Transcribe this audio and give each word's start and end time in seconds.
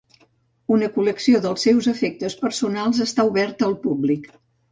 Una 0.75 0.87
col·lecció 0.95 1.41
dels 1.43 1.65
seus 1.67 1.89
efectes 1.91 2.37
personals 2.41 3.03
està 3.07 3.29
oberta 3.35 3.67
al 3.71 3.79
públic. 3.87 4.29